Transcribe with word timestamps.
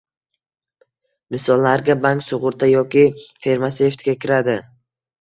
Misollarga 1.35 1.97
bank, 2.07 2.27
sug'urta 2.31 2.73
yoki 2.73 3.07
farmatsevtika 3.23 4.21
kiradi 4.27 4.61